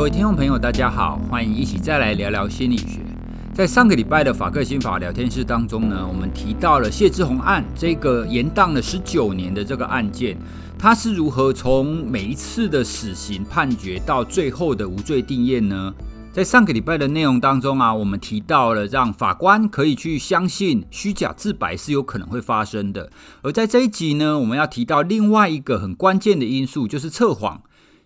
[0.00, 3.00] 各位听众朋友，大家好，欢迎一起再来聊聊心理学。
[3.52, 10.38] 在上个礼拜的法客心法聊天室当中呢，我们提到了谢志宏案这个延宕了十九年的这个案件，
[10.78, 15.92] 它是如何从每一次的死刑判决到最后的无罪定验呢？
[16.32, 23.12] 在上个礼拜的内容当中啊，我们提到了让法官可以去相信虚假自白是有可能会发生的，
[23.42, 27.60] 而在这一集呢，我们要提到另外一个很关键的因素，就是测谎。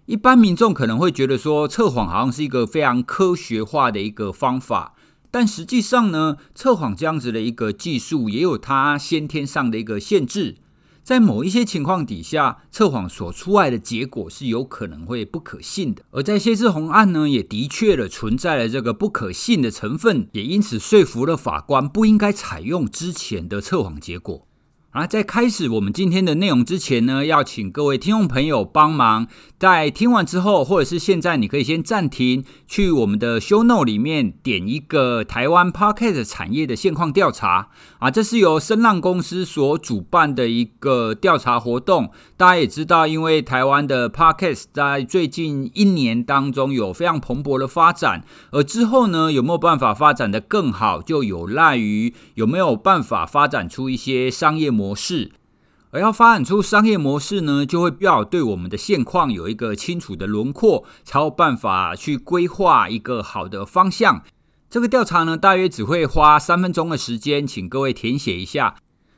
[0.06, 4.94] 一般民众可能会觉得说，测谎好像是一个非常科学化的一个方法，
[5.30, 10.56] 但实际上呢，测谎这样子的一个技术也有它先天上的一个限制。
[11.02, 16.02] 在某一些情况底下，测谎所出来的结果是有可能会不可信的。
[16.10, 24.46] 而在谢志宏案呢，也的确了存在了这个不可信的成分，也因此说服了法官不应该采用之前的测谎结果。
[24.94, 29.26] 啊，在开始我们今天的内容之前呢，要请各位听众朋友帮忙，
[29.58, 37.70] 在听完之后，或者是现在，你可以先暂停，去我们的 show note 里面点一个台湾 Podcast 产业的现况调查。
[37.98, 42.12] 啊，这是由声浪公司所主办的一个调查活动。
[42.36, 55.32] 大家也知道，因为台湾的 Podcast 在最近一年当中有非常蓬勃的发展，而之后呢，有没有办法发展得更好，就有赖于有没有办法发展出一些商业模模式，
[55.92, 64.22] 而要发展出商业模式呢，就会比较对我们的现况有一个清楚的轮廓，才有办法去规划一个好的方向。
[64.68, 68.74] 这个调查呢，大约只会花三分钟的时间，请各位填写一下。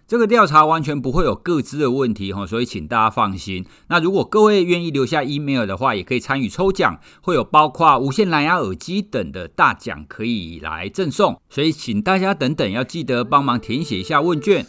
[0.06, 3.66] 这个调查完全不会有个资的问题哈，所以请大家放心。
[3.88, 11.40] 那如果各位愿意留下 email 的话，也可以参与抽奖，会有包括无线蓝牙耳机等的大奖可以来赠送。
[11.50, 14.64] 所以请大家等等要记得帮忙填写一下问卷。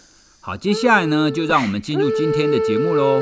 [0.48, 3.20] 好，接下来呢，就让我们进入今天的节目喽。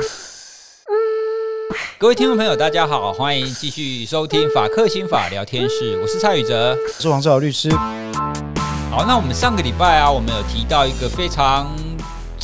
[1.98, 7.76] 各位听众朋友，大家好，欢迎继续收听法克新法聊天室，我是蔡宇哲，我是王志豪律师。
[8.92, 11.66] 好，那我们上个礼拜啊，我们有提到一个非常。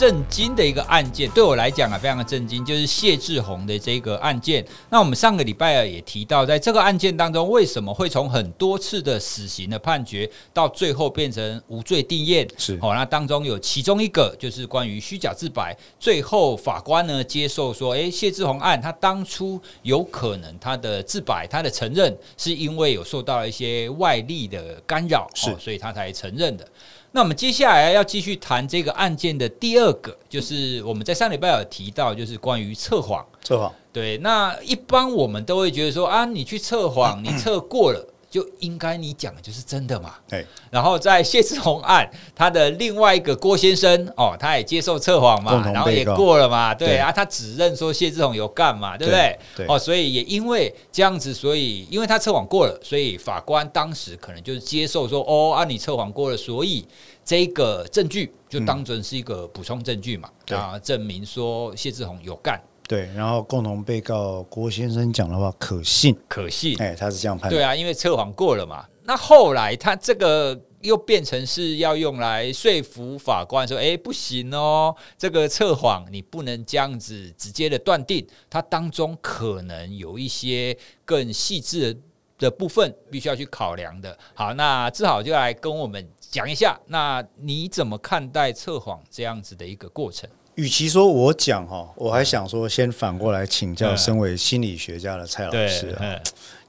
[0.02, 4.66] 震惊的一个案件，对我来讲啊，非常的震惊，就是谢志宏的这个案件。
[4.90, 12.48] 那我们上个礼拜啊也提到，在这个案件当中，为什么会从很多次的死刑的判决，到最后变成无罪定验？
[12.58, 26.68] 是哦，那当中有其中一个就是关于虚假自白，最后法官呢接受说，诶，谢志宏案他当初有可能他的自白，他的承认是因为有受到一些外力的干扰，是，所以他才承认的。
[27.14, 33.26] 那我们接下来要继续谈这个案件的第二个，就是我们在上礼拜有提到，就是关于测谎。
[33.44, 34.18] 测谎，对。
[34.20, 38.08] 那一般我们都会觉得说啊，你去测谎，你测过了。
[38.32, 40.16] 就应该你讲的就是真的嘛？
[40.28, 40.48] 对。
[40.72, 49.38] 然后在谢志宏案，他的另外一个郭先生哦，他也接受测谎嘛，然后也过了嘛，对，对啊，他指认说谢志宏有干嘛，对不对？
[49.58, 49.66] 对。
[49.68, 56.88] 哦，所以也因为这样子，所以因为他测谎过了，所以法官当时可能就是接受说，哦，啊，你测谎过了，所以
[57.26, 62.58] 这个证据就当成是一个补充证据嘛，啊、嗯，证明说谢志宏有干。
[62.92, 67.58] 对，然后共同被告郭先生讲的话可信，可信，哎，他是这样判断。
[67.58, 68.86] 对啊，因为测谎过了嘛。
[69.06, 81.98] 那后来他这个又变成是要用来说服法官说，哎，不行哦，这个测谎你不能这样子直接的断定，它当中可能有一些更细致
[82.38, 84.20] 的部分必须要去考量的。
[84.34, 90.30] 好，那志豪就来跟我们讲一下，那你怎么看待测谎这样子的一个过程？
[90.56, 96.20] 与其说我讲哈，我还想说先反过来请教身为心理学家的蔡老师啊，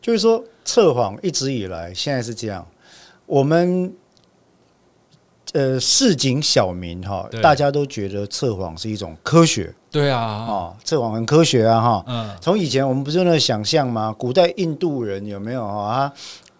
[0.00, 2.66] 就是说测谎一直以来现在是这样，
[3.26, 3.92] 我们
[5.52, 14.14] 呃市井小民哈，大家都觉得测谎是一种科学，对啊，啊测谎很科学啊哈，嗯，从以前我们不是有那个想象吗？
[14.16, 16.12] 古代印度人有没有啊？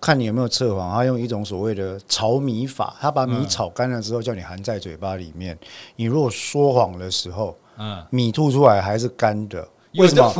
[0.02, 5.56] 看你有没有测谎，他用一种所谓的炒米法，他把米炒干了之后，叫你含在嘴巴里面。
[5.94, 10.32] 你如果说谎的时候，嗯，米吐出来还是干的，为什么？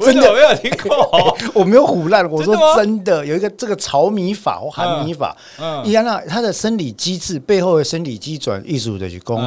[0.00, 0.28] 真的。
[0.28, 9.42] 我没有听过， 我没有唬烂，我说真的，有一个这个炒米法或含米法，嗯，你看那它的生理机制背后的生理机转艺术的去攻。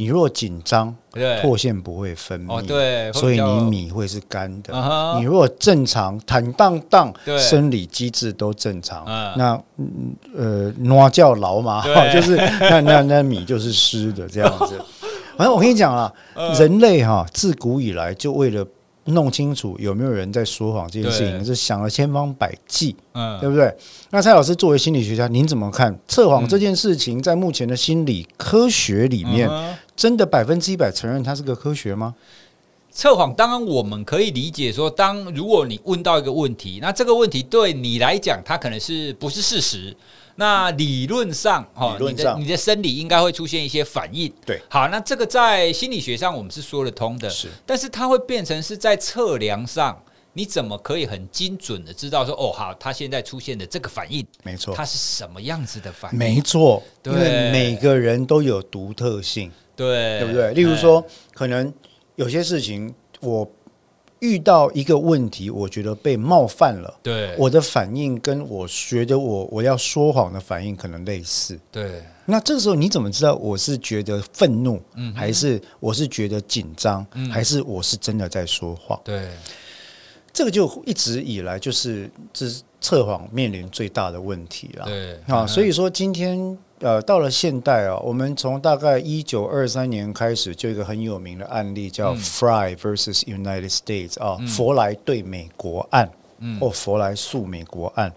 [0.00, 4.72] 你若紧张，唾腺不会分泌，对，所以你米会是干的。
[5.18, 9.04] 你若正常坦荡荡，生理机制都正常，
[9.36, 9.62] 那
[10.34, 14.80] 呃，挪叫劳嘛， 就是那那那米就是湿的这样子。
[15.36, 16.10] 反正我跟你讲啊，
[16.58, 18.66] 人类哈自古以来就为了。
[19.06, 23.74] 弄清楚有没有人在说谎这件事情，是想了千方百计，嗯，对不对？
[24.10, 27.20] 那蔡老师作为心理学家，您怎么看测谎这件事情？
[27.20, 29.48] 在目前的心理科学里面，
[30.00, 32.14] 真的百分之一百承认它是个科学吗？
[32.90, 39.94] 测谎，当然我们可以理解说，当如果你问到一个问题，那这个问题对你来讲，它可能是不是事实？
[40.36, 44.32] 那理论上，哈，你的你的生理应该会出现一些反应。
[44.46, 56.18] 对，好，那这个在心理学上我们是说得通的，是，但是它会变成是在测量上，你怎么可以很精准的知道说，哦，好，它现在出现的这个反应，没错，它是什么样子的反应？
[56.18, 60.52] 没错，对，每个人都有独特性，对，对不对？
[60.52, 61.72] 例如说，可能。
[62.16, 63.50] 有些事情，我
[64.18, 66.98] 遇到一个问题，我觉得被冒犯了。
[67.02, 71.58] 对，我的反应跟我觉得我我要说谎的反应可能类似。
[71.72, 79.00] 对，那这个时候你怎么知道我是觉得愤怒，嗯，还是我是觉得紧张，嗯，还是我是真的在说谎？
[79.02, 79.26] 对，
[80.30, 84.84] 这个就一直以来就是这是测谎面临最大的问题了。
[84.84, 86.58] 对，啊，所以说今天。
[86.80, 98.10] 呃，到了现代啊，我们从大概一九二三年开始，就一个很有名的案例叫 Frye versus United States 啊，嗯、佛莱对美国案，嗯、或佛莱诉美国案。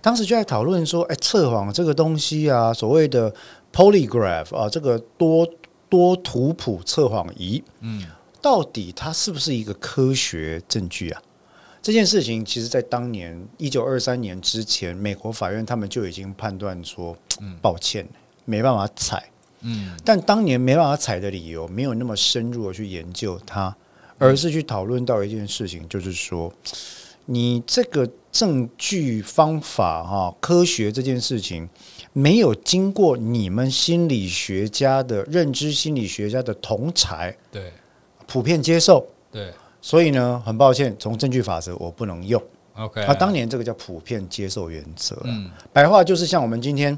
[0.00, 3.34] 当时就在讨论说，哎，测谎这个东西啊，所谓的
[3.72, 5.44] polygraph 啊，这个多
[5.88, 8.06] 多图谱测谎仪，嗯，
[8.40, 11.20] 到底它是不是一个科学证据啊？
[11.88, 17.16] 这件事情其实，在当年一九二三年之前，美国法院他们就已经判断说，
[17.62, 18.06] 抱歉，
[18.44, 19.24] 没办法采。
[19.62, 23.74] 嗯，但当年没办法采的理由，没有那么深入的去研究它，
[24.18, 26.52] 而是去讨论到一件事情，就是说，
[27.24, 31.66] 你这个证据方法哈，科学这件事情，
[32.12, 37.72] 没有经过你们心理学家的认知心理学家的同才，对，
[38.26, 39.50] 普遍接受，对。
[39.88, 42.38] 所以呢，很抱歉，从证据法则我不能用。
[42.76, 45.16] OK，啊，当年这个叫普遍接受原则。
[45.24, 46.96] 嗯，白话就是像我们今天，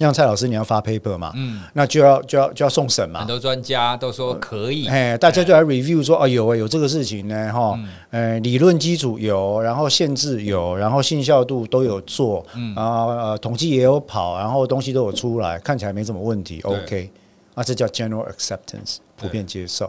[0.00, 3.20] 像蔡老师你要发 paper 嘛，嗯，那就要就要就要送审嘛。
[3.20, 7.78] 很多专家都说可以，哎，大家就来 review 说，哦，有啊，有这个事情呢，哈，
[8.10, 16.60] 呃，理论基础有，然后限制有，然后信效度都有做，嗯啊呃，统计也有跑，然后东西都有出来，看起来没什么问题。
[16.62, 17.08] OK，
[17.54, 19.88] 啊，这叫 general acceptance，普遍接受。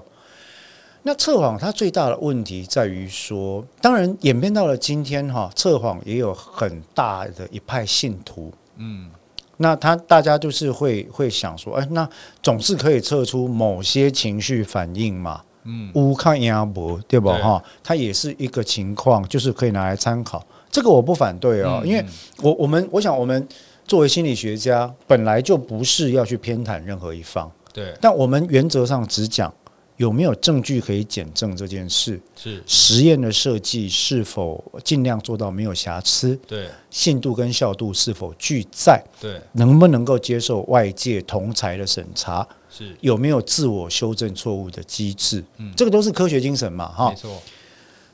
[1.04, 9.10] 那测谎它最大的问题在于说，当然演变到了今天哈，测谎也有很大的一派信徒，嗯，
[9.58, 12.08] 那他大家就是会会想说，哎，那
[12.44, 17.36] 总是可以测出某些情绪反应嘛，嗯，乌看阿伯对吧？
[17.40, 20.46] 哈，它也是一个情况，就是可以拿来参考。
[20.70, 22.06] 这个我不反对哦，因为
[22.44, 23.48] 我我们我想我们
[23.88, 29.52] 作为心理学家，本来就不是要去偏袒任何一方，对，但我们原则上只讲。
[29.98, 32.20] 有没有证据可以检证这件事？
[32.36, 36.40] 是实验的设计是否尽量做到没有瑕疵？
[36.48, 39.04] 对，信度跟效度是否俱在？
[39.20, 42.48] 对，能不能够接受外界同侪的审查？
[42.70, 45.44] 是有没有自我修正错误的机制？
[45.58, 47.42] 嗯，这个都是科学精神嘛，哈，没错。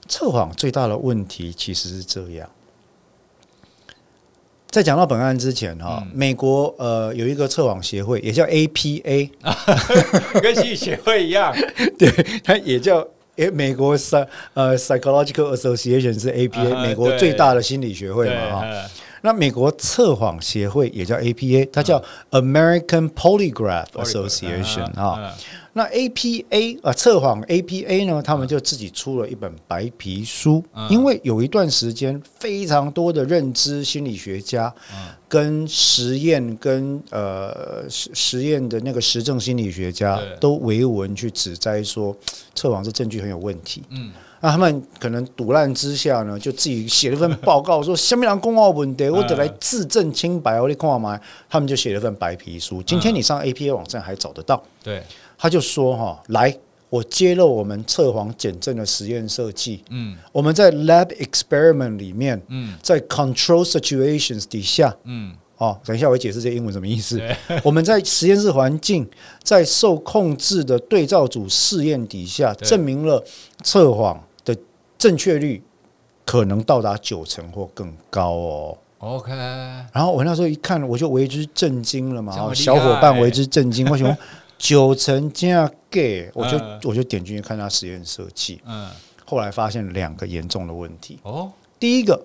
[0.09, 2.49] 测谎最大的问题其实是这样。
[4.77, 9.27] 在讲到本案之前哈，嗯、美国呃有一个测谎协会，也叫 APA，
[10.39, 11.51] 跟心理协会一样，
[11.97, 12.11] 对，
[12.43, 13.03] 它也叫
[13.37, 18.65] 诶，美国 Psy 呃 Psychological Association 是 APA，、啊、美国最大的心理学会嘛哈。
[19.27, 22.01] 那美国测谎协会也叫 APA，它叫
[22.31, 25.35] American Polygraph Association 啊。
[25.73, 34.73] 那 APA 啊，测谎 APA 呢，他们就自己出了一本白皮书，因为有一段时间，非常多的认知心理学家
[35.27, 42.15] 跟实验跟呃实实验的那个实证心理学家都维文去指摘说，
[42.55, 43.83] 测谎这证据很有问题。
[43.89, 44.09] 嗯。
[44.39, 50.61] 那他们可能赌烂之下呢，就自己写了份报告，说什么人公奥问题，我得来自证清白。
[50.61, 52.81] 我你看嘛，他们就写了份白皮书。
[52.83, 54.63] 今天你上 APA 网站还找得到。
[54.83, 55.01] 对，
[55.37, 56.55] 他就说哈，来，
[56.89, 59.83] 我揭露我们测谎检证的实验设计。
[59.89, 67.21] 嗯，我们在 lab experiment 里面，嗯，在 control situations 底下，嗯，哦，等一下我会解释这英文什么意思。
[67.63, 69.09] 我们在实验室环境，
[69.43, 73.23] 在受控制的对照组试验底下，证明了
[73.63, 74.55] 测谎的。
[74.99, 75.61] 正确率
[76.25, 78.77] 可能到达九成或更高哦。
[78.97, 82.51] OK，然后我那时候一看，我就为之震惊了嘛。
[82.51, 84.17] 小伙伴为之震惊， 为什么
[84.57, 86.31] 九成这样给？
[86.33, 86.57] 我就
[86.89, 88.59] 我就点进去看他实验设计。
[88.65, 88.89] 嗯，
[89.23, 91.19] 后来发现两个严重的问题。
[91.21, 92.19] 哦，第一个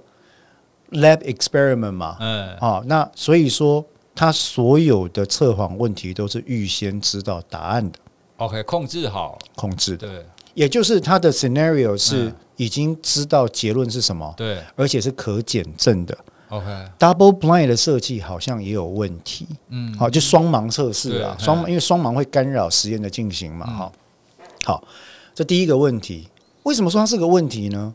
[0.93, 3.85] lab experiment 嘛，嗯，啊，那所以说
[4.15, 7.99] 他所有的测谎问题都是预先知道答案的。
[8.37, 10.09] OK，控制好，控制的。
[10.09, 12.33] 对，也就是他的 scenario 是。
[12.57, 16.17] 已经知道结论是什么，对，而且是可检证的。
[16.51, 19.49] OK，double blind 的设计好像也有问题。
[19.71, 23.67] 嗯，好，就双盲测试啊，双盲，因为双盲会干扰实验的进行嘛。
[23.67, 23.93] 哈，
[24.65, 24.85] 好，
[25.35, 26.29] 这第一个问题，
[26.63, 27.93] 为什么说它是个问题呢？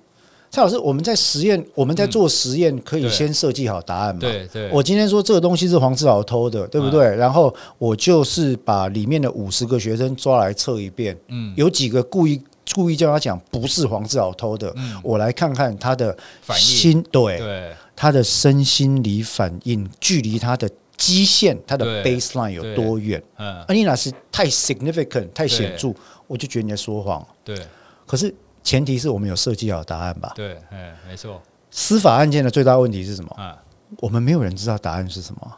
[0.49, 4.21] 蔡老师，我们在实验，我们在做实验，可以先设计好答案嘛？
[4.21, 4.69] 对对。
[4.71, 7.15] 我今天说这个东西是黄志豪偷的，对不对？
[7.15, 12.41] 然后我就是把里面的五十个学生抓来测一遍，嗯，有几个故意
[12.73, 14.73] 故意叫他讲不是黄志豪偷的，
[15.03, 16.17] 我来看看他的
[16.53, 23.21] 心，对，对，他的身心理反应，距离他的基线，他的 baseline 有多远？
[23.37, 25.93] 嗯，啊，你那是太 significant，太显著，
[26.25, 27.23] 我就觉得你在说谎。
[27.43, 27.55] 对，
[28.05, 28.33] 可是。
[28.67, 30.33] 前提是我们有设计好答案吧？
[30.35, 31.41] 对，哎，没错。
[31.71, 33.33] 司法案件的最大问题是什么？
[33.37, 33.57] 啊，
[33.99, 35.57] 我们没有人知道答案是什么，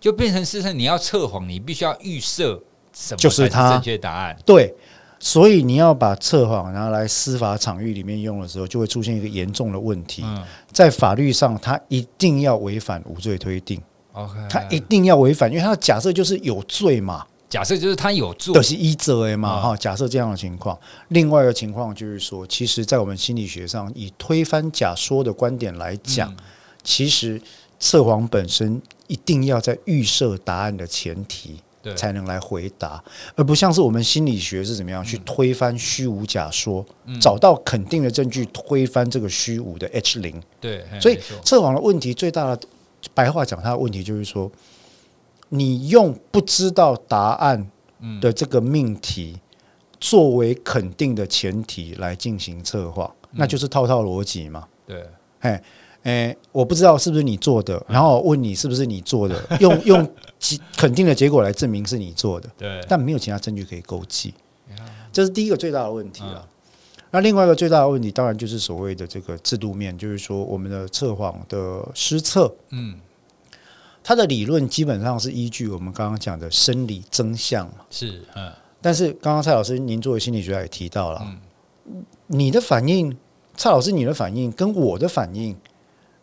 [0.00, 2.60] 就变成是你要测谎，你必须要预设
[2.92, 4.36] 什么就是它正确答案。
[4.44, 4.74] 对，
[5.20, 10.24] 所以你要把测谎拿来司法场域里面用的时候，就会出现一个严重的问题。
[10.72, 13.80] 在法律上，它一定要违反无罪推定。
[14.10, 17.24] OK，它一定要违反，因为他的假设就是有罪嘛。
[17.54, 19.76] 假设就是他有做，都是一则嘛哈。
[19.76, 20.76] 假设这样的情况，
[21.10, 26.34] 另外一个情况就是说，其实，在我们心理学上，以推翻假说的观点来讲，
[26.82, 27.40] 其实
[27.78, 31.60] 测谎本身一定要在预设答案的前提，
[31.94, 33.00] 才能来回答，
[33.36, 36.84] 而不像是我们心理学是怎么样去推翻虚无假说，
[37.20, 40.42] 找到肯定的证据推翻这个虚无的 H 零。
[40.60, 42.60] 对，所以测谎的问题最大的
[43.14, 44.50] 白话讲，它的问题就是说。
[45.48, 47.70] 你用不知道答案
[48.20, 49.38] 的这个命题
[50.00, 54.66] 作为肯定的前提来进行策划，那就是套套逻辑嘛？
[54.86, 55.06] 对，
[55.40, 55.62] 哎，
[56.02, 60.10] 哎，我不知道是不是你做的，然后问你是不是你做的， 用用
[60.76, 64.34] 肯定的结果来证明是你做的，对，但没有其他证据可以勾稽，
[65.12, 66.46] 这是第一个最大的问题了。
[67.10, 72.98] 那另外一个最大的问题，当然就是所谓的这个制度面，就是说我们的测谎的失策，嗯。
[74.06, 81.26] 他的理论基本上是依据我们刚刚讲的生理真相嘛，是，嗯，但是刚刚蔡老师您作为心理学家也提到了，
[81.86, 83.16] 嗯，你的反应，
[83.56, 85.56] 蔡老师你的反应跟我的反应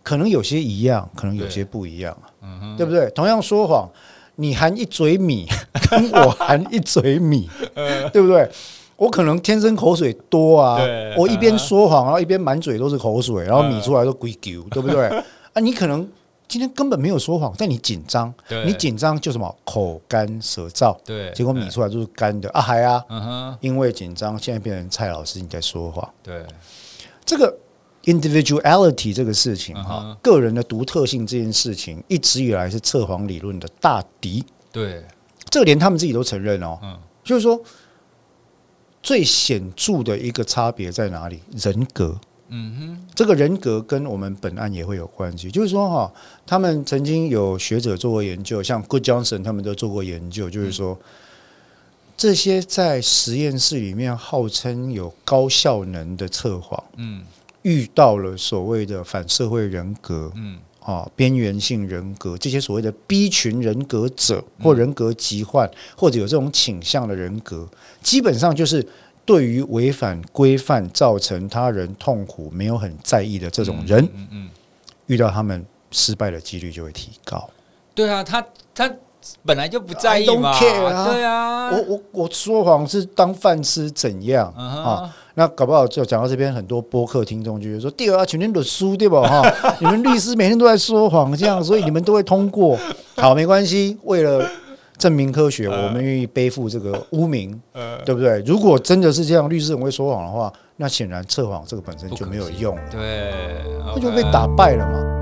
[0.03, 3.09] 可能有些一样，可能有些不一样，嗯哼，对不对？
[3.15, 3.89] 同样说谎，
[4.35, 5.47] 你含一嘴米，
[5.89, 7.49] 跟我含一嘴米，
[8.13, 8.47] 对不对？
[8.95, 10.79] 我可能天生口水多啊，
[11.17, 15.07] 我一边说谎，然后一边满嘴都是口水，然后米出来都鬼丢，对不对？
[15.53, 16.07] 啊，你可能。
[16.51, 18.33] 今天根本没有说谎，但你紧张，
[18.65, 19.57] 你紧张就什么？
[19.63, 22.49] 口干舌燥，对，结果米出来就是干的。
[22.49, 26.45] 啊，还啊，因为紧张，现在变成蔡老师你在说谎，对，
[27.23, 27.57] 这个
[28.03, 34.43] individuality 这个事情哈，个人的独特性这件事情，一直以来是测谎理论的大敌，
[34.73, 35.05] 对，
[35.49, 37.57] 这个连他们自己都承认哦，嗯，就是说
[39.01, 41.39] 最显著的一个差别在哪里？
[41.55, 42.19] 人格。
[42.53, 45.49] 嗯哼，这个人格跟我们本案也会有关系。
[45.49, 46.13] 就是说哈，
[46.45, 50.99] 他们曾经有学者做过研究，像 Good Johnson 他们都做过研究，就是说
[52.17, 57.23] 这些在实验室里面号称有高效能的测谎，嗯，
[57.61, 67.65] 遇到了所谓的反社会人格，嗯，啊，边缘性人格这些所谓的 B 群人格者或人格疾患，或者有这种倾向的人格，
[68.03, 68.85] 基本上就是。
[69.31, 74.49] 对于违反规范造成他人痛苦没有很在意的这种人，嗯嗯，
[75.05, 77.49] 遇到他们失败的几率就会提高。
[77.95, 78.45] 对啊，他
[78.75, 78.91] 他
[79.45, 85.09] 本来就不在意嘛，对啊，我我我说谎是当饭吃怎样啊？
[85.35, 89.21] 那搞不好就讲到这边，很多播客听众就会说：“第二啊，全天都输对吧？
[89.21, 92.77] 哈， 你们律师每天都在说谎，这样所以你们都会通过。
[93.15, 94.45] 好，没关系，为了。”
[95.01, 98.39] 证明科学，我们愿意背负这个污名，呃，对不对？
[98.45, 103.33] 如果真的是这样，律师很会说谎的话，那显然测谎这个本身就没有用，对，
[103.83, 105.17] 那就被打败了嘛。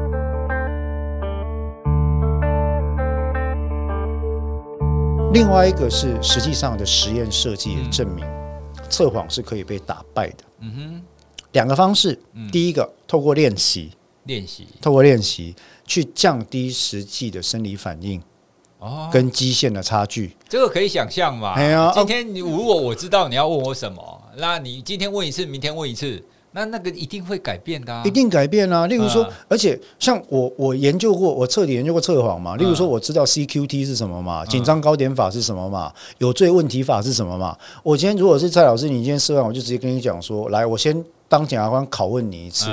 [5.32, 8.26] 另外一个是实际上的实验设计也证明，
[8.90, 10.44] 测谎是可以被打败的。
[10.60, 11.02] 嗯哼，
[11.54, 12.20] 两个方式，
[12.52, 13.92] 第一个透过练习，
[14.26, 15.56] 练习，透过练习
[15.86, 18.22] 去降低实际的生理反应。
[18.80, 21.54] 哦，跟基线的差距，这个可以想象嘛？
[21.54, 28.88] 哎呀，今天你如果我知道你要问我什么，那你今天问一次，明天问一次，那那个一定会改变的，一定改变啊。
[28.88, 32.56] 例如说，而且像我，我研究过，我彻底研究过测谎嘛。
[32.56, 37.58] 例如说，我知道 CQT 是什么嘛，紧张高点法是什么嘛，有罪问题法是什么嘛。
[37.84, 42.70] 我今天如果是蔡老师，你今天试完，我就直接跟你讲说，来，我先当检察官拷问你一次，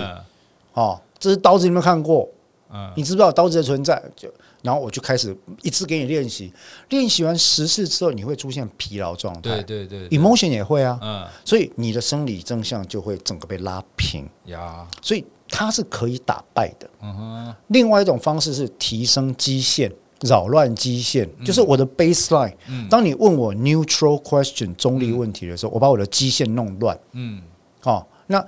[0.75, 2.29] 哦，这是刀子，你有没有看过？
[2.73, 4.03] 嗯，你知不知道刀子的存在？
[4.17, 4.29] 就
[4.67, 6.53] 然后我就开始一次给你练习，
[6.89, 14.29] 练习完十次之后，你会出现疲劳状态，对对对，emotion 也会啊，嗯，所以你的生理正向就会整个被拉平。
[14.47, 16.91] 呀，所以它是可以打败的。
[17.01, 19.93] 嗯哼，另外一种方式是提升基线，
[20.23, 22.53] 扰乱基线，嗯、就是我的 baseline。
[22.69, 26.99] 嗯、当你问我 neutral question 中立问题的时候，嗯、我把我的基线弄乱。
[27.13, 27.41] 嗯，
[27.81, 28.45] 好、哦，那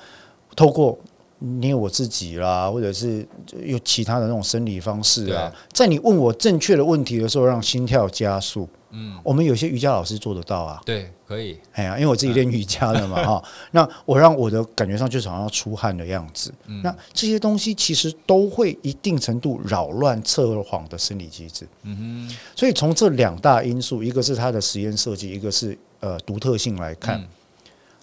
[0.56, 0.98] 透过
[1.38, 3.26] 捏我自己啦，或者是
[3.64, 8.68] 有其他的那种生理方式啊，在你问我正确的问题的时候，让心跳加速。
[8.90, 10.80] 嗯，我们有些瑜伽老师做得到啊。
[10.86, 11.58] 对，可以。
[11.72, 13.44] 哎呀，因为我自己练瑜伽的嘛，哈。
[13.72, 16.50] 那我让我的感觉上就是好像要出汗的样子。
[16.64, 21.68] 嗯、那这些东西其实都会一定程度扰乱测谎的生理机制。
[21.82, 22.36] 嗯哼。
[22.56, 27.28] 所以从这两大因素，一个是它的实验设计，一个是呃独特性来看，嗯、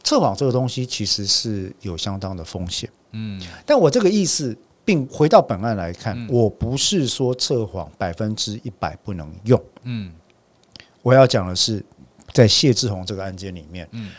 [0.04, 2.88] 测谎这个东西其实是有相当的风险。
[3.16, 3.42] 嗯。
[3.66, 9.60] 但我这个意思，并回到本案来看，嗯、我不是说测谎百分之一百不能用。
[9.84, 10.12] 嗯。
[11.02, 11.84] 我要讲的是，
[12.34, 14.10] 在谢志宏这个案件里面，嗯，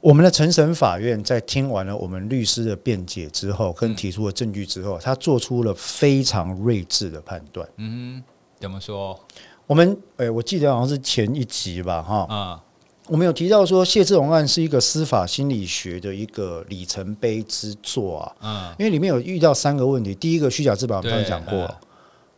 [0.00, 7.68] 我们的成审法院在听完了我们律师的辩解之后，跟提出了证据之后，他做出了非常睿智的判断。
[7.76, 8.20] 嗯，
[8.58, 9.16] 怎么说？
[9.68, 12.60] 我们哎，我记得好像是前一集吧，哈，啊，
[13.10, 21.68] 我们有提到说谢志荣案是一个司法心理学的一个里程碑之作啊，嗯，因为里面有遇到三个问题，第一个虚假自保，我们刚才讲过。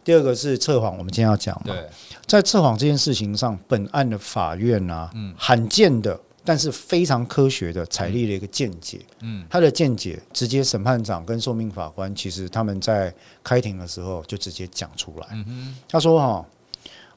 [0.03, 1.77] 第二个是测谎，我们今天要讲嘛。
[2.25, 8.99] 在测谎这件事情上，本案的法院啊，嗯，罕见的，但是非常科学的采立了一个见解。
[9.21, 13.13] 嗯，他的见解直接审判长跟受命法官，其实他们在
[13.45, 15.27] 开庭的时候就直接讲出来。
[15.33, 16.47] 嗯，他说哈，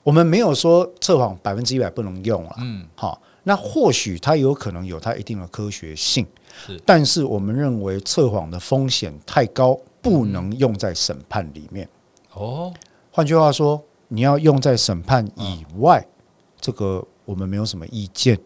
[0.04, 2.56] 我们没有说测谎百分之一百不能用了。
[2.60, 6.26] 嗯，好，那或许它有可能有它一定的科学性，
[6.66, 11.88] 是，但是我们认为测谎的风险太高，不能用在审判里面。
[12.34, 12.74] 哦，
[13.12, 16.12] 换句话说，你要用在审判以外，嗯、
[16.60, 18.38] 这个我们没有什么意见。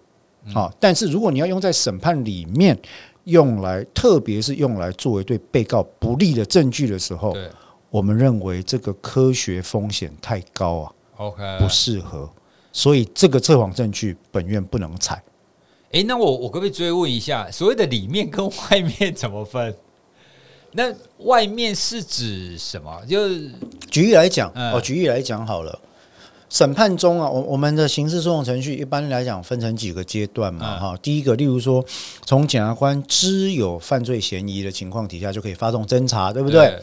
[0.53, 2.77] 好、嗯，但是如果你要用在审判里面，
[3.23, 7.35] 用来特别是用来作为对被告不利的证据的时候，
[7.89, 12.29] 我们认为这个科学风险太高啊，OK，不适合，
[12.79, 15.21] 所以这个测谎证据本院不能采。
[15.91, 19.75] 诶，那我我可不可以追问一下，所谓的里面跟外面怎么分？
[20.71, 20.89] 那
[21.25, 23.03] 外面是指什么？
[23.05, 23.27] 就
[23.91, 25.77] 举例来讲，哦，举例来讲好了。
[26.49, 30.97] 审判中啊，我我们的刑事诉讼程序一般来讲分成几个阶段嘛，哈。
[31.01, 31.83] 第一个，例如说，
[32.25, 36.79] 从检察官知有犯罪嫌疑的情况底下，就可以发动侦查，对不对？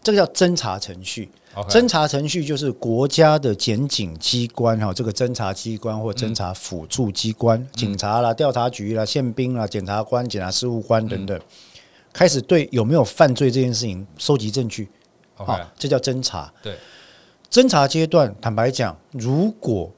[0.00, 1.28] 这个叫侦查程序。
[1.68, 11.40] 侦查程序就是国家的检警机关哈，这个侦查机关或侦查辅助机关，警察啦、调查局啦、宪兵啦、检察官、检察事务官等等。
[12.12, 14.88] 开始对有没有犯罪这件事情收集证据，
[15.34, 16.52] 好这叫侦查。
[16.62, 16.76] 对，
[17.50, 19.90] 侦查阶段，坦白讲，如果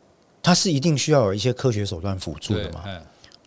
[0.43, 2.83] 他是一定需要有一些科学手段辅助的嘛。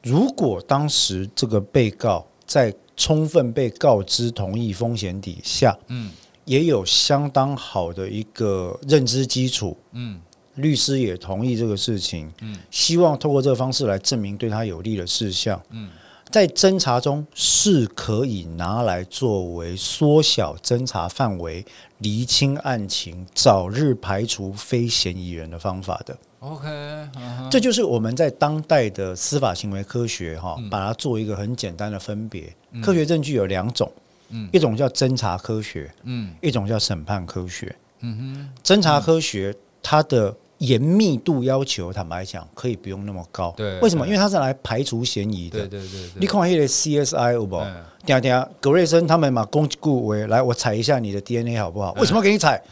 [0.01, 6.11] 如果当时这个被告在充分被告知同意风险底下，嗯，
[6.45, 10.19] 也有相当好的一个认知基础，嗯，
[10.55, 15.89] 律师也同意这个事情，嗯，希望透过这个方式来证明对他有利的事项，嗯。
[16.31, 21.63] 在侦查中是可以拿来作为缩小侦查范围、
[21.99, 26.17] 厘清案情、早日排除非嫌疑人的方法的。
[26.39, 27.49] OK，、uh huh.
[27.49, 32.53] 这就是我们在当代的司法行为科学哈，把它做一个很简单的分别。
[32.71, 33.89] 嗯、科学证据有两种，
[34.35, 37.75] 嗯、一种叫侦查科学，嗯、一种叫审判科学。
[38.01, 40.35] 嗯哼，侦查科学它的。
[40.59, 43.53] 严密度要求，坦白讲，可以不用那么高。
[43.57, 44.07] 对，为什么？
[44.07, 45.67] 因为它是来排除嫌疑的。
[45.67, 46.09] 对对对。
[46.17, 47.57] 你看那个 CSI 有不？
[47.59, 51.91] 等下等下，葛瑞生他们嘛，攻击顾为来，我采一下你的 DNA 好不好？
[51.99, 52.63] 为什么要给你采？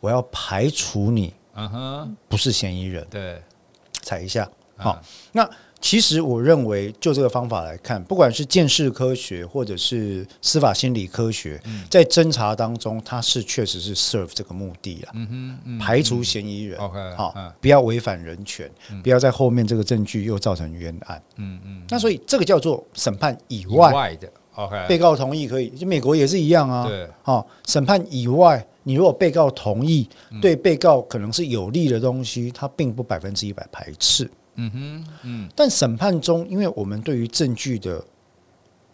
[0.00, 3.06] 我要排除你，嗯哼，不是嫌疑人。
[3.08, 3.40] 对，
[4.02, 4.46] 采一下。
[4.76, 5.00] 好，
[5.32, 5.48] 那。
[5.80, 15.12] 其实我认为，就这个方法来看，不管是鉴识科学或者是司法心理科学，在侦查当中，它是确实是 serve 这个目的了。
[15.80, 16.78] 排除嫌疑人，
[17.16, 18.70] 好，不要违反人权，
[19.02, 21.22] 不要在后面这个证据又造成冤案。
[21.36, 21.82] 嗯嗯。
[21.88, 26.86] 那所以这个叫做审判以外的，OK，被告同意可以，就美国也是一样啊。
[26.86, 30.06] 对，好，审判以外，你如果被告同意，
[30.42, 34.30] 对被告可能是有利的东西，它并不百分之一百排斥。
[34.60, 38.04] 嗯哼，嗯，但审判中，因为我们对于证据的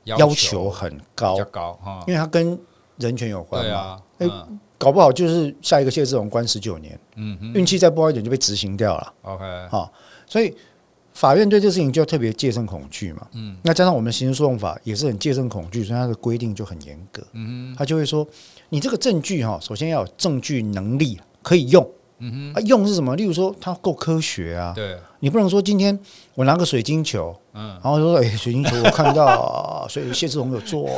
[0.04, 2.58] 要求很高，高哈，因为它跟
[2.98, 4.28] 人权有关嘛，哎，
[4.78, 9.92] 搞不好就是下一个谢志荣关十九年，嗯哼，运气再不好一点就被执行掉了，OK，好，
[10.26, 10.54] 所以
[11.12, 18.24] 法院对这个事情就特别戒慎恐惧嘛，嗯，那加上我们刑事诉讼法也是很戒慎恐惧，所以它的规定就很严格，嗯哼，他就会说，
[18.68, 21.84] 你这个证据哈，首先要有证据能力可以用。
[22.18, 23.14] 嗯哼，啊，用是什么？
[23.16, 24.72] 例如说，它够科学啊。
[24.74, 25.98] 对，你不能说今天
[26.34, 30.88] 我拿个水晶球，嗯，然后说，哎，水晶球我看到， 所以谢志宏有做，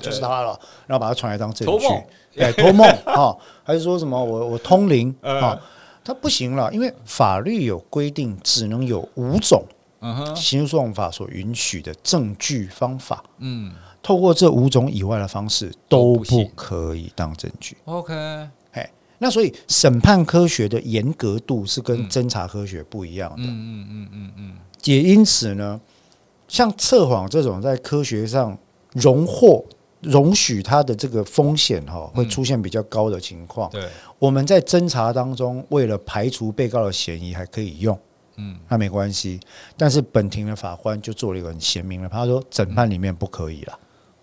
[0.00, 5.60] 就是他了，然后把它传来当证据，哎，托梦 啊，还是说什么我我通灵啊？
[6.04, 9.62] 他不行了，因为法律有规定，只能有五种，
[10.00, 13.72] 嗯哼，刑事诉讼法所允许的证据方法，嗯，
[14.02, 17.76] 透过这五种以外的方式都不可以当证据。
[17.84, 18.50] OK，哎，
[19.22, 23.42] 那所以审判科学的严格度是跟侦查科学不一样的。
[23.44, 25.80] 嗯嗯嗯嗯嗯，也因此呢，
[26.48, 28.58] 像测谎这种在科学上
[28.92, 29.64] 容获。
[30.02, 33.70] 容许它的这个风险哈会出现比较高的情况。
[33.70, 37.96] 对，我们在侦查当中，为了排除被告的嫌疑，还可以用。
[38.34, 39.38] 嗯，那没关系。
[39.76, 43.78] 但是本庭的法官就做了一个很鲜明的，他说审判里面不可以了，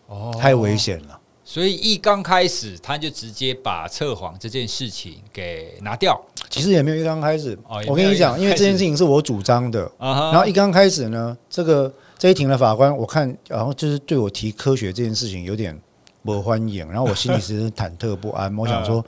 [0.08, 1.19] 哦，太危险了。
[1.50, 6.24] 所以一刚开始他就直接把测谎这件事情给拿掉。
[6.48, 7.58] 其实也没有一刚开始。
[7.88, 9.92] 我跟你讲，因为这件事情是我主张的。
[9.98, 11.92] 然后一刚开始呢，这个。
[12.20, 15.80] 这一庭的法官，我看，然后就是对我提科学这件事情有点
[16.22, 18.54] 不欢迎，然后我心里是忐忑不安。
[18.60, 19.02] 我想说，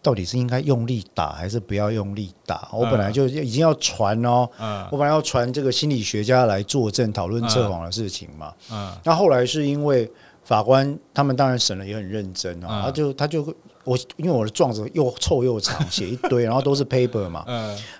[0.00, 2.66] 到底是应该用力打还是不要用力打？
[2.72, 4.48] 我本来就已经要传哦，
[4.90, 8.54] 我本来要传这个心理学家来作证讨论测谎的事情嘛。
[8.72, 10.10] 嗯那后来是因为
[10.44, 13.42] 法官他们当然审了也很认真啊，他就他就
[13.84, 17.44] 我因为我的状子又臭又长，写一堆，然后都是 paper 嘛，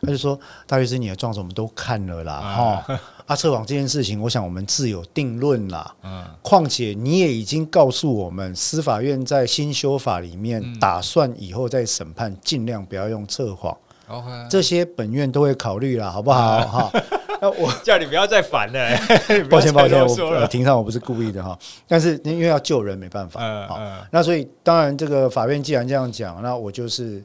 [0.03, 2.41] 他就说大律师你的状子我们都看了啦，
[2.87, 3.01] 哈。
[3.27, 5.95] 啊，测谎这件事情，我想我们自有定论啦。
[6.03, 13.75] 嗯，况且你也已经告诉我们，司法院在新修法里面打算以后再审判，尽量不要用测谎。
[14.09, 16.61] OK，这些本院都会考虑啦，好不好？
[16.67, 16.91] 哈，
[17.41, 18.97] 那我叫你不要再烦了。
[19.49, 21.59] 抱歉，抱歉，我庭上我不是故意的哈。
[21.89, 23.41] 但是因为要救人，没办法。
[23.43, 24.03] 嗯嗯。
[24.11, 27.23] 那所以当然，这个法院既然这样讲，那我就是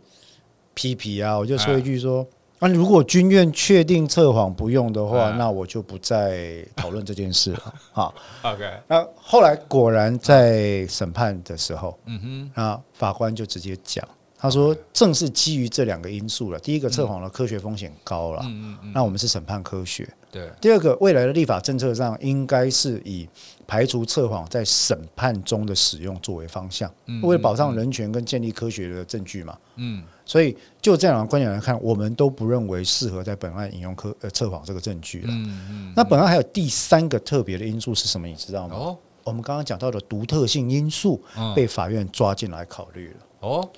[0.74, 2.26] 批评啊，我就说一句说。
[2.62, 7.74] 那、啊、如果军院确定测谎不用的话，那我就不再讨论这件事了。
[7.94, 8.70] 好，OK。
[8.86, 14.06] 那后来果然在审判的时候，嗯哼，那法官就直接讲，
[14.42, 16.60] 他说正是基于这两个因素了。
[16.60, 20.08] 第一个，测谎的科学风险高了，嗯嗯，那我们是审判科学。
[20.32, 20.50] 对。
[20.62, 23.28] 第二个，未来的立法政策上应该是以
[23.68, 26.90] 排除测谎在审判中的使用作为方向，
[27.22, 29.58] 为了保障人权跟建立科学的证据嘛。
[29.76, 30.02] 嗯。
[30.26, 35.28] 所以，就这两个观点来看，我们都不认为适合在本案引用科呃测谎这个证据了。
[35.32, 35.94] 嗯嗯。
[35.96, 38.26] 那本案还有第三个特别的因素是什么？
[38.26, 38.76] 你知道吗？
[38.76, 38.98] 哦。
[39.26, 41.22] 我们刚刚讲到的独特性因素
[41.56, 43.16] 被法院抓进来考虑了。
[43.42, 43.70] 哦。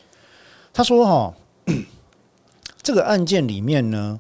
[0.73, 1.34] 他说：“哈，
[2.81, 4.19] 这个案件里面呢，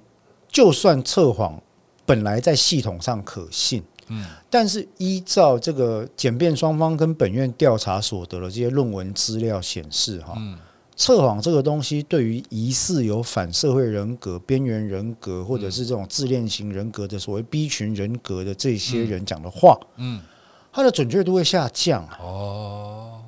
[0.49, 1.61] 就算测谎
[2.05, 10.37] 本来在系统上可信，嗯，但是依照这个检辩双方跟本院调查所得的这些论文资料显示，哈。”
[10.97, 20.21] 测谎这个东西，对于疑似有反社会人格、边缘人格，或者是这种自恋型人格的所谓 B 群人格的这些人讲的话，嗯，
[20.71, 22.07] 它的准确度会下降。
[22.21, 23.20] 哦，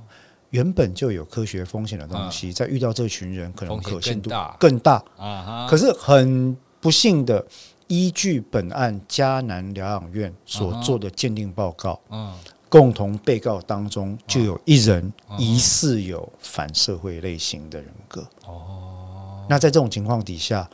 [0.54, 5.04] 原本就有科学风险的东西，在遇到这群人，可能可信度更大。
[5.18, 7.46] 啊，可是很不幸的，
[7.88, 12.34] 依据本案迦南疗养院所做的鉴定报告，嗯。
[12.70, 18.28] 共同被告当中就有一人疑似有反社会类型的人格。
[18.48, 20.68] 哦，那在这种情况底下，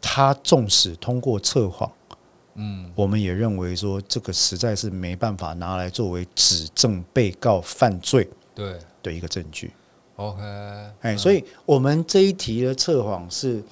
[0.00, 1.88] 他纵使通过测谎，
[2.54, 8.28] 嗯，我们也认为说这个实在是没办法拿来作为指证被告犯罪。
[8.52, 9.70] 对的一个证据。
[10.16, 10.42] OK，
[11.02, 13.62] 哎，所以我们这一题的测谎是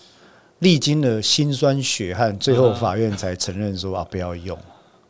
[0.61, 4.57] 历经了辛酸血汗，最后法院才承认说啊，不要用，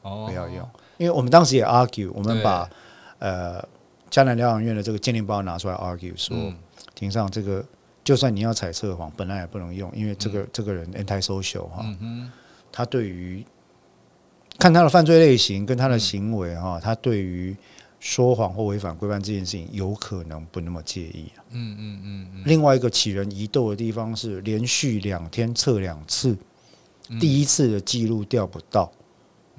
[0.01, 0.67] 不要用。
[0.99, 2.69] 因为我们当时也 argue，我们把
[3.19, 3.63] 呃
[4.09, 6.37] 嘉南疗养院的这个鉴定报告拿出来 argue，说
[6.95, 7.65] 庭上这个
[8.05, 11.85] 就算你要采测谎，本来也不能用，因为这个这个人 anti-social 哈，
[12.71, 13.45] 他对于
[14.59, 17.57] 看他的犯罪类型跟他的行为哈，他对于
[18.03, 21.31] 说谎或违反规范这件事情有可能不那么介意。
[21.51, 22.01] 嗯嗯
[22.35, 22.43] 嗯。
[22.45, 26.37] 另外一个起人疑窦的地方是连续两天测两次，
[27.21, 28.91] 第一次的记录调不到。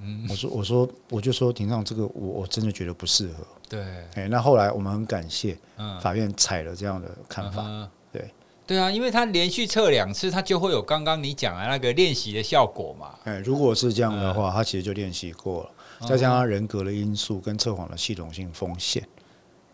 [0.01, 3.47] 嗯，我说，我说，我就说，庭上这个，我我真的觉得不适合。
[3.69, 3.81] 对，
[4.15, 5.57] 哎，那后来我们很感谢，
[6.01, 7.63] 法院采了这样的看法。
[7.65, 8.29] 嗯、对，
[8.67, 13.15] 对啊，因为他连续测两次，他就会有刚刚你讲的那个练习的效果嘛。
[13.23, 15.71] 哎，如果是这样的话，他其实就练习过了，
[16.07, 19.07] 再加上人格的因素跟测谎的系统性风险。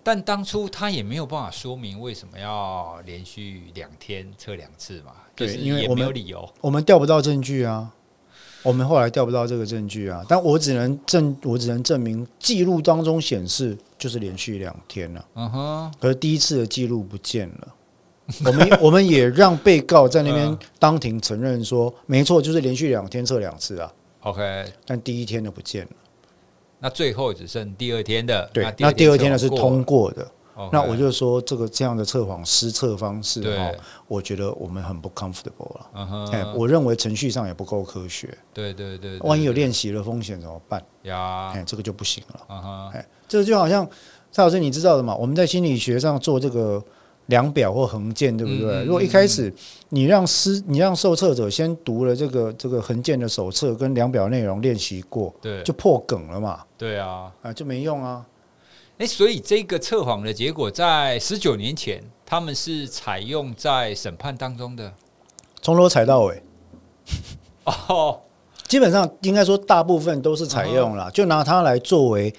[0.02, 5.12] 但当初他也没有办法说明为什么要连续两天测两次嘛？
[5.36, 7.92] 对，因为我没有理由，我们调不到证据啊。
[8.62, 15.26] 我们后来调不到这个证据啊，但我只能证，我只能证明记录当中显示就是连续两天了。
[15.36, 17.76] 嗯哼，可是第一次的记录不见了。
[18.46, 23.92] 我们我们也让被告在那边 当庭承认说，没错，就是连续两天测两次啊。
[24.22, 25.92] OK，但第一天的不见了。
[26.80, 28.50] 那最后只剩第二天的。
[28.54, 30.28] 对，那第二天的是通过的。
[30.74, 33.72] 那我就说这个这样的测谎失测方式哈，
[34.10, 35.89] 我觉得我们很不 comfortable 了。
[35.94, 38.38] 哎、uh -huh.，我认为程序上也不够科学。
[38.54, 40.84] 对对对，对，万一有练习的风险怎么办？
[41.04, 42.42] 呀，哎，这个就不行了。
[42.48, 43.88] 啊哈，哎，这个就好像
[44.34, 46.84] 蔡老师你知道的嘛，我们在心理学上做这个
[47.30, 48.84] 量表或横件，对不对？
[48.84, 49.52] 嗯、如果一开始
[49.89, 56.63] 你让师你让受测者先读了这个这个横件的手册跟量表内容练习过，对，就破梗了嘛。
[56.78, 58.26] 对啊，啊，就没用啊。
[58.98, 64.94] 哎，所以这个测谎的结果，在十九年前，他们是采用在审判当中的，
[65.62, 66.44] 从头踩到尾。
[67.63, 68.20] 哦，
[68.68, 72.34] 基本上应该说，大部分都是采用了，就拿它来作为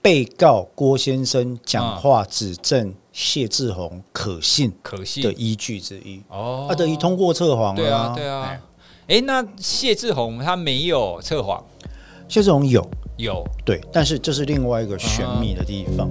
[0.00, 6.20] 被告郭先生讲话指证谢志宏可信可信的依据之一。
[6.28, 7.80] 哦，啊，等于通过测谎了。
[7.80, 8.60] 对啊，对啊。
[9.06, 11.64] 哎，那谢志宏他没有测谎，
[12.28, 12.84] 谢志宏有。
[13.16, 16.10] 有对，但是这是另外一个玄秘的地方。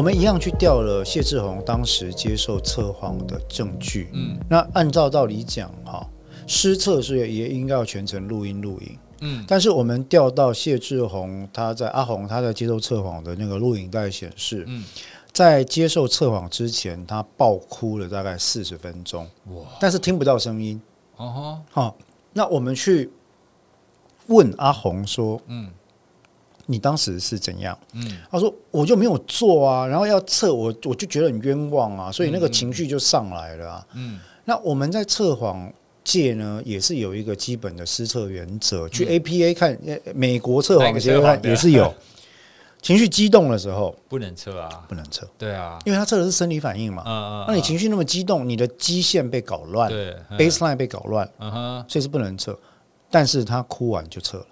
[0.00, 4.08] 我们一样去调了谢志宏当时接受测谎的证据。
[4.14, 6.08] 嗯，那按照道理讲，哈，
[6.46, 8.98] 失测是也应该要全程录音录影。
[9.20, 14.82] 嗯，但是我们调到谢志宏，他在阿红他在接受测谎的那个录影带显示，嗯，
[15.32, 19.66] 在接受测谎之前，他爆哭了大概四十分钟，哇！
[19.78, 20.80] 但是听不到声音，
[21.18, 21.94] 哦好，
[22.32, 23.10] 那我们去
[24.28, 25.68] 问阿红说，嗯，
[26.70, 27.76] 你当时是怎样？
[27.94, 35.72] 嗯，他说我就没有做啊，然后要测我，我就觉得很冤枉啊，所以那个情绪就上来了啊，嗯，那我们在测谎。
[36.02, 39.78] 界呢也是有一个基本的施测原则，去 APA 看，
[40.14, 41.94] 美国测谎协会看也是有
[42.80, 52.58] 情绪激动的时候 不能测啊，不能测，对啊，因为他测的是生理反应嘛，嗯嗯，那你情绪那么激动，你的基线被搞乱，对，baseline 被搞乱，嗯哼，所以是不能测，
[53.10, 54.46] 但是他哭完就测了，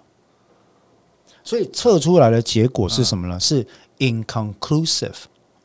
[1.49, 3.39] 所以测出来的结果是什么呢？
[3.39, 3.65] 是
[3.97, 5.15] inconclusive。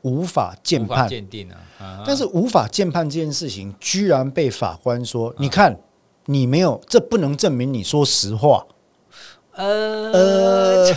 [0.01, 2.03] 无法鉴判，鉴定啊！
[2.07, 5.79] 但是无法鉴判这件事情，居然被法官说：“你看，
[6.27, 8.66] 你没有，这不能证明你说实话。”
[9.57, 10.97] 呃呃，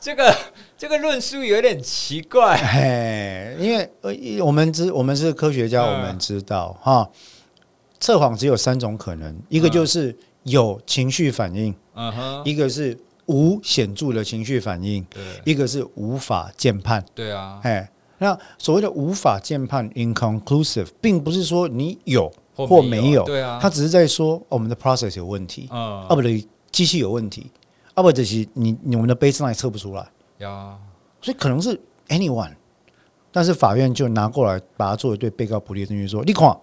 [0.00, 0.34] 这个
[0.76, 2.56] 这个论述有点奇怪。
[2.56, 7.08] 嘿，因为呃，我们知我们是科学家，我们知道哈，
[8.00, 17.90] 测谎只有三种可能：一个就是有情绪反应，嗯哼；一个是无显著的情绪反应，对；一个是无法鉴判，对啊，哎。
[18.20, 27.48] 那所谓的无法鉴判 （inconclusive） 并不是说你有或没有，对啊，他只是在说我们的 process 有问题，啊，不对，机器有问题，
[27.94, 30.04] 啊不，就是你你们的 baseline 测不出来，
[30.38, 30.76] 呀，
[31.22, 32.50] 所以可能是 anyone，
[33.30, 36.58] 但是法院就拿过来把它作为对被告不利的证据，说你看，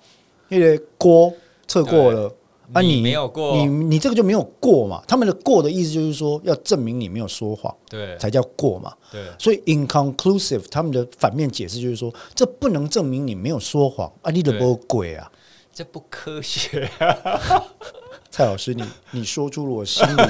[0.50, 1.32] 因为锅
[1.68, 2.30] 测过了。
[2.74, 5.04] 啊，你没有过，你你这个就没有过嘛？
[5.08, 8.94] 他们的过的意思就是说，要证明你没有说谎，对，才叫过嘛。
[9.12, 15.32] 对，所以 inconclusive 他们的反面解释就是说，这不能证明你没有说谎啊，你的不鬼啊，
[15.74, 17.64] 这不科学啊。
[18.32, 20.22] 蔡老师，你你说出了我心里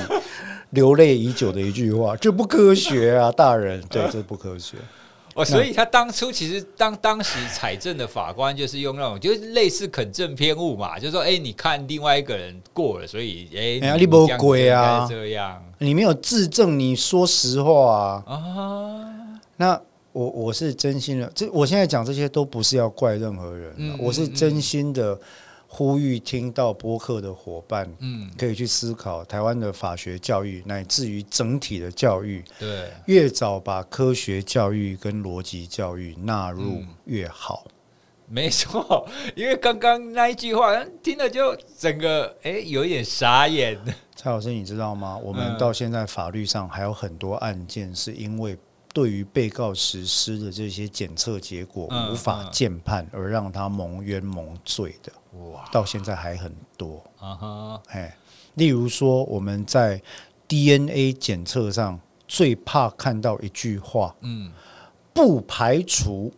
[0.71, 4.77] 流泪已久的一句话，这不科学啊，大人，对，这不科学。
[5.35, 13.49] 哦，所以他当初其实当当时采证的法官就是用那种就是类似肯正偏误嘛，就是说，哎，你看另外一个人过了，所以
[13.81, 18.33] 哎，你不鬼啊，这样，你没有自证，你说实话啊。
[18.33, 19.81] 啊，那
[20.13, 25.19] 我我是真心的，这我现在讲这些都不是要怪任何人，嗯，我是真心的。
[25.77, 37.65] 呼吁听到播客的伙伴，嗯，可以去思考台湾的法学教育，乃至于整体的教育，对，越早把科学教育跟逻辑教育纳入越好。
[37.67, 37.71] 嗯、
[38.29, 43.77] 没错，因为刚刚那一句话听了就整个哎有一点傻眼。
[44.15, 45.17] 蔡老师，你知道吗？
[45.17, 48.57] 我们到现在法律上还有很多案件是因为。
[48.95, 55.11] 对于被告实施的这些检测结果无法鉴判，而让他蒙冤蒙罪的，
[55.51, 57.03] 哇，到现在还很多。
[57.19, 58.17] 啊哈，哎，
[58.53, 60.01] 例如说我们在
[60.47, 64.49] DNA 检测上最怕看到一句话，嗯，
[65.13, 66.31] 不排除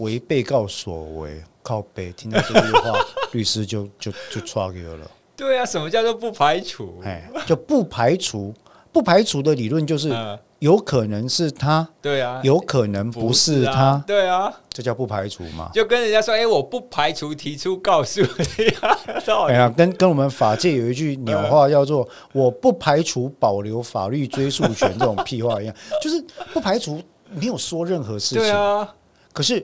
[0.00, 1.42] 为被告所为。
[1.62, 2.92] 靠北，听到这句话，
[3.32, 5.10] 律师就就就唰给了。
[5.34, 7.00] 对啊，什么叫做不排除？
[7.02, 8.54] 哎，就不排除，
[8.92, 10.10] 不排除的理论就是。
[10.60, 15.70] 有可能是他，对啊，有可能不是他，对啊，这叫不排除嘛？
[15.74, 18.26] 就跟人家说，哎、欸，我不排除提出告诉你
[19.48, 28.38] 哎呀，跟跟我们法界有一句鸟话叫做“我不排除保留法律追诉权”这种屁话一样， 就是不排除没有说任何事情。
[28.38, 28.88] 对啊，
[29.32, 29.62] 可是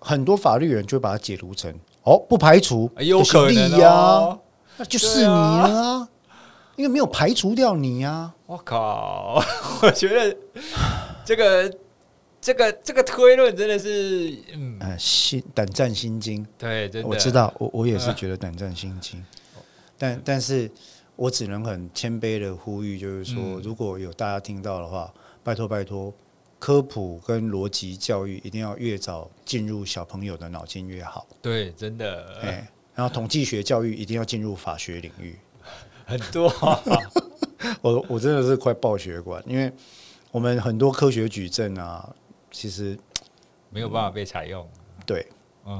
[0.00, 4.38] 很多法律人就会把它解读成哦，不排除有可能呀、哦，
[4.76, 6.08] 那就是你了啊，
[6.80, 8.34] 因为没有排除掉你呀、啊。
[8.46, 9.42] 我靠，
[9.82, 10.34] 我觉得
[11.24, 11.76] 这个
[12.40, 16.46] 这个这个推论真的是，嗯，呃、心胆战心惊。
[16.56, 19.22] 对，真的，我知道，我我也是觉得胆战心惊。
[19.54, 19.62] 呃、
[19.98, 20.70] 但但是
[21.16, 25.12] 我只能很谦卑的呼吁，就是说，嗯、如果有大家听到的话，
[25.44, 26.12] 拜托拜托。
[26.58, 31.26] 科普跟逻辑教育一定要越早进入小朋友的脑筋越好。
[31.40, 32.38] 对，真的。
[32.42, 35.38] 哎，然后统计学教育一定要进入法学领域。
[36.10, 36.80] 很多、 啊，
[37.80, 39.72] 我我真的是快爆血管，因为
[40.32, 42.08] 我们很多科学举证啊，
[42.50, 42.98] 其实
[43.70, 44.68] 没有办法被采用。
[45.06, 45.24] 对，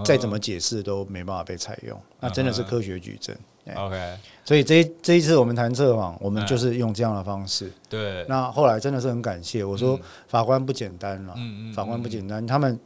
[0.04, 3.36] 再怎么解释都没办法被采用，那真的是科学举证。
[3.74, 7.70] OK，所以这一这一次我们谈测谎，我们就是用这样的方式。
[7.88, 11.34] 对，那后来真的是很感谢，我说法官不简单了，
[11.74, 12.76] 法官不简单，他们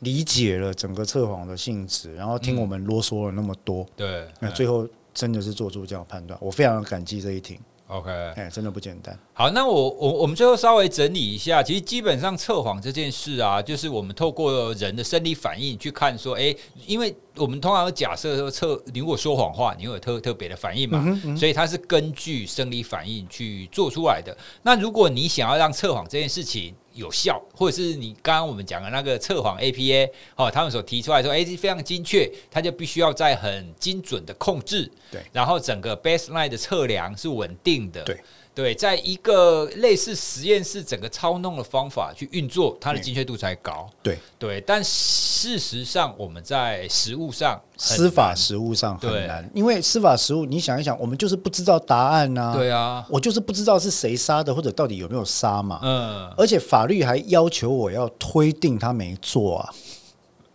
[0.00, 7.58] 理解了整个测谎的性质，然后听我们啰嗦了那么多，对，那最后真的是做出这样的判断，我非常感激这一庭。
[7.86, 9.18] OK，哎，真的不简单。
[9.38, 24.34] 好，那我我我们最后稍微整理一下，其实基本上测谎这件事啊，就是我们透过人的生理反应去看，说，哎，因为我们通常假设说测，你如果说谎话，你会有特特别的反应嘛，嗯嗯，所以它是根据生理反应去做出来的。
[24.62, 38.18] 那如果你想要让测谎这件事情，有效，或者是你刚刚我们讲的那个测谎 APA 哦，他们所提出来说，哎，非常精确，它就必须要在很精准的控制，对，然后整个 baseline 的测量是稳定的，对。
[38.56, 43.86] 对，在一个类似实验室整个操弄的方法去运作，它的精确度才高。
[44.02, 52.54] 对对，但事实上我们在实务上，司法实务上很难，因为司法实务，你想一想，我们就是不知道答案呐。
[52.56, 55.78] 对啊，我就是不知道是谁杀的，或者到底有没有杀嘛。
[55.82, 59.74] 嗯，而且法律还要求我要推定他没做啊。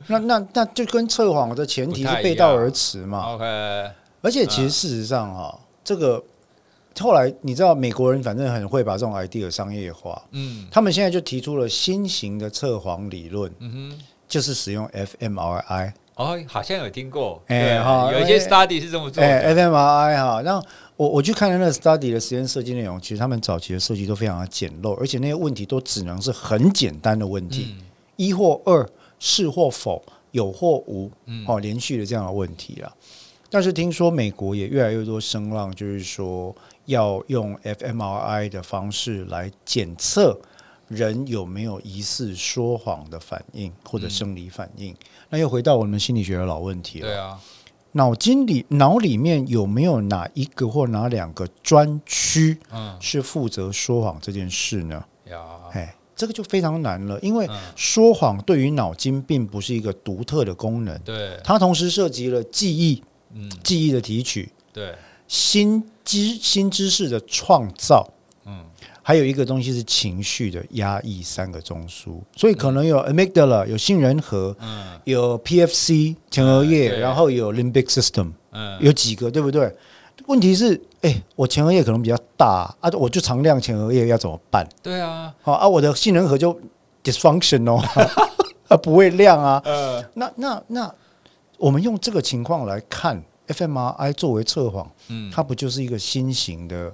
[0.08, 3.36] 那那那就跟测谎的前提是背道而驰嘛。
[3.36, 3.46] OK，
[4.24, 6.24] 而且其实事实上哈，这个。
[7.00, 20.66] 后来你知道美国人反正很会把这种 idea 商业化，嗯，他们现在就提出了新型的测谎理论，嗯哼，就是使用 fMRI，哦，好像有听过，哎哈，有一些 study 是这么做的，哎，fMRI 哈，然后
[20.98, 27.76] 我我去看了那个 study 的实验设计内容，其实他们早期的设计都非常的简陋，而且那些问题都只能是很简单的问题，
[28.18, 31.10] 一或二，是或否，有或无，
[31.48, 32.94] 哦，连续的这样的问题了。
[33.54, 40.40] 但是听说美国也越来越多声浪，就是说要用 fMRI 的方式来检测
[40.88, 44.92] 人有没有疑似说谎的反应或者生理反应。
[44.94, 44.98] 嗯、
[45.30, 47.08] 那又回到我们心理学的老问题了。
[47.08, 47.40] 对啊，
[47.94, 52.58] 脑筋里脑里面有没有哪一个或哪两个专区
[53.00, 55.04] 是负责说谎这件事呢？
[55.26, 63.04] 呀、嗯，哎，这个就非常难了，因为说谎对于脑筋并不是一个独特的功能，对，它同时涉及了记忆。
[63.34, 64.94] 嗯，记忆的提取，对，
[65.32, 68.06] 新知新知识的创造，
[68.46, 68.66] 嗯，
[69.02, 79.74] 还有一个东西是情绪的压抑，三个中枢，所以可能有 amygdala，有杏仁核，嗯，有 PFC 前额叶，然后有 limbic system，嗯，有几个，对不对？
[80.28, 84.68] 问题是，哎，我前额叶可能比较大啊，我就常亮前额叶要怎么办？
[84.84, 86.60] 对啊，好啊，我的杏仁核就
[87.06, 87.82] dysfunction 哦，
[88.68, 90.94] 啊不会亮啊，呃，那那那。
[91.58, 96.92] 我们用这个情况来看，fMRI 作为测谎，嗯，它不就是一个新型的，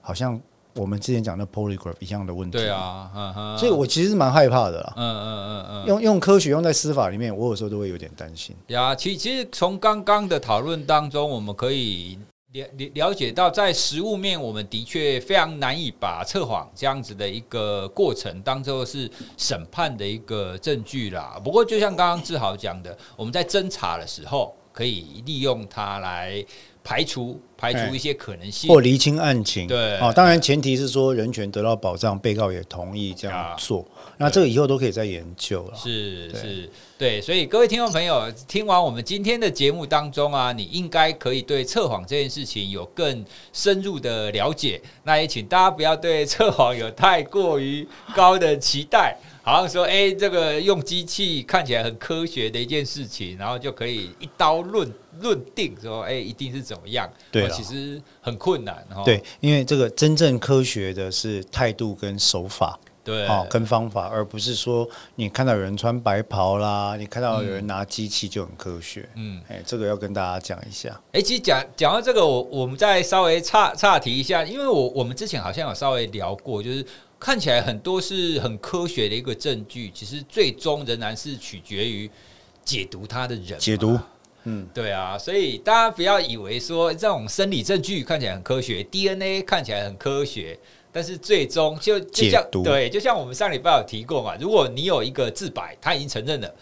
[0.00, 0.40] 好像
[0.74, 2.58] 我们之前讲的 polygraph 一样的问题？
[2.58, 4.92] 对啊，所以我其实是蛮害怕的啦。
[4.96, 8.54] 嗯嗯嗯嗯，用用科学用在司法里面，我有时候都会有点担心。
[8.68, 12.16] 呀，其其实从刚刚的讨论当中，我们可以
[12.52, 21.40] 了了了解到，在实物面，我们的确非常难以把测谎这样子的一个过程当做是审判的一个证据啦。
[21.44, 26.44] 不过，就像刚刚志豪讲的，我们在侦查的时候，可以利用它来
[26.84, 29.66] 排除排除一些可能性，或厘清案情。
[29.66, 33.84] 对，哦，当然前提是说人权得到保障，被告也同意这样做。
[34.18, 35.74] 那这个以后都可以再研究了。
[35.76, 44.80] 是是，对，所以各位听众朋友，听完我们今天的节目当中啊，你应该可以对测谎这件事情有更深入的了解。
[45.02, 49.16] 那也请大家不要对测谎有太过于高的期待，
[49.48, 57.10] 好像说，哎，这个用机器看起来很科学的一件事情，然后就可以一刀论论定说，哎，一定是怎么样？
[57.32, 58.86] 对，其实很困难。
[59.06, 62.78] 对，因为这个真正科学的是态度跟手法。
[63.02, 69.08] 对，好，跟方法，而不是说你看到有人穿白袍啦，你看到有人拿机器就很科学。
[69.14, 71.00] 嗯，哎，这个要跟大家讲一下。
[71.12, 76.84] 哎，其实讲讲到这个，我我们再稍微岔岔题一下，因为我我们之前好像有稍微聊过，就是
[77.18, 82.08] 看起来很多是很科学的一个证据，其实最终仍然是取决于
[82.64, 83.98] 解读它的人解读。
[84.44, 90.58] 嗯，对啊，所以大家不要以为说这种生理证据看起来很科学，DNA 看起来很科学，
[90.90, 96.54] 但是最终就就像对，就像我们上礼拜有提过嘛，如果你有一个自白，他已经承认了。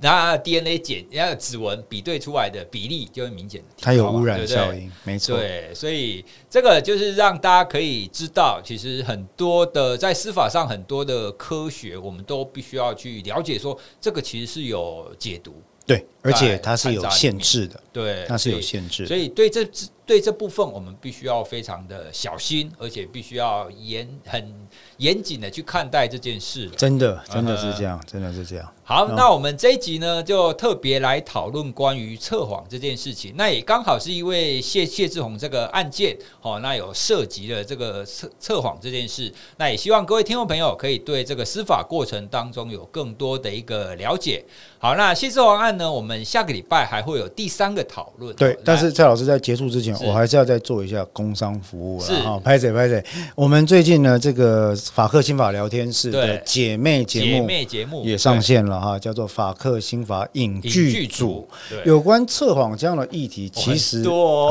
[0.00, 5.36] 那 DNA 检，然后指纹比对出来的比例就会明显，它有污染效应，没错。
[5.36, 15.54] 对，所以这个就是让大家可以知道，其实很多的在司法上很多的科学，我们都必须要去了解，说这个其实是有解读。
[15.86, 17.78] 对，而且它是有限制的。
[17.92, 19.08] 对，它是有限制的。
[19.08, 19.62] 所以对这
[20.06, 24.50] 对这部分，我们必须要非常的小心，而且必须要严很
[24.98, 26.68] 严谨的去看待这件事。
[26.76, 28.68] 真的，真的是这样，真的是这样。
[28.86, 33.32] 好，那我们这一集呢，就特别来讨论关于测谎这件事情。
[33.34, 39.32] 那也刚好是因为谢谢志宏这个案件，哦，那有涉及了这个测测谎这件事。
[39.56, 44.44] 那也希望各位听众朋友可以对这个司法过程当中有更多的一个了解。
[44.78, 48.36] 好，那谢志宏案呢，我们下个礼拜还会有第三个讨论。
[48.36, 52.06] 对，但是蔡老师在结束之前，我还是要再做一下工商服务了。
[52.06, 53.02] 是啊，拍谁拍谁。
[53.34, 58.80] 我们最近呢，这个法克心法聊天室的姐妹节目，姐妹节目也上线了。
[58.80, 61.48] 哈，叫做法克心法影剧组，
[61.84, 64.02] 有关测谎这样的议题，其实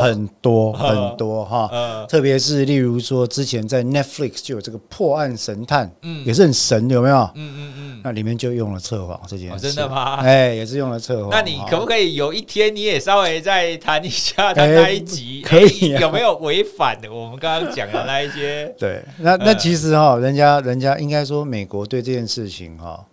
[0.02, 1.70] 很多很多 哈，
[2.08, 7.18] 特别是例如说，之前在 Netflix 就有这个破案神探，嗯，也是很神，有没有？
[7.36, 10.16] 嗯嗯嗯，那里面就用了测谎这件事，真的吗？
[10.24, 11.30] 哎，也是用了测谎。
[11.30, 15.42] 那你可不可以有一天你也稍微再谈一下他那一集？
[15.46, 17.12] 可以，有没有违反的？
[17.14, 18.74] 我们刚刚讲的那一些？
[18.80, 23.06] 对，那那其实哈，人家人家应该说，美国对这件事情哈。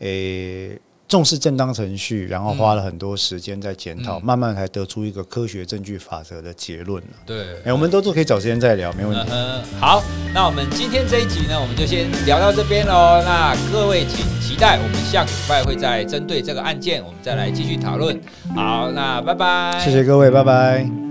[0.00, 7.02] 诶、欸，重视正当程序，然后花了很多时间在检讨，嗯、慢慢才得出一个科学证据法则的结论。
[7.26, 9.30] 对，哎、欸，我们都都可以找时间再聊，没问题。
[9.30, 10.02] 嗯，好，
[10.32, 13.20] 那我们今天这一集呢，我们就先聊到这边喽。
[13.24, 18.18] 那各位请期待，我们下个礼拜会再针对这个案件，我们再来继续讨论。
[18.56, 21.09] 好，那拜拜，谢谢各位，拜拜。